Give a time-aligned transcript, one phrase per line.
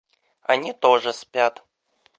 [0.41, 1.63] Они тоже спят.